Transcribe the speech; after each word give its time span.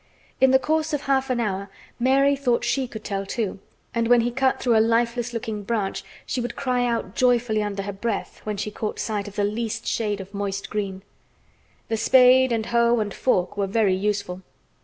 In 0.39 0.49
the 0.49 0.57
course 0.57 0.93
of 0.93 1.01
half 1.01 1.29
an 1.29 1.39
hour 1.39 1.69
Mary 1.99 2.35
thought 2.35 2.63
she 2.65 2.87
could 2.87 3.03
tell 3.03 3.23
too, 3.23 3.59
and 3.93 4.07
when 4.07 4.21
he 4.21 4.31
cut 4.31 4.59
through 4.59 4.75
a 4.75 4.81
lifeless 4.81 5.31
looking 5.31 5.61
branch 5.63 6.03
she 6.25 6.41
would 6.41 6.55
cry 6.55 6.87
out 6.87 7.13
joyfully 7.15 7.61
under 7.61 7.83
her 7.83 7.93
breath 7.93 8.41
when 8.43 8.57
she 8.57 8.71
caught 8.71 8.97
sight 8.97 9.27
of 9.27 9.35
the 9.35 9.43
least 9.43 9.85
shade 9.85 10.19
of 10.19 10.33
moist 10.33 10.71
green. 10.71 11.03
The 11.87 11.97
spade, 11.97 12.51
and 12.51 12.65
hoe, 12.65 12.99
and 12.99 13.13
fork 13.13 13.57
were 13.57 13.67
very 13.67 13.95
useful. 13.95 14.41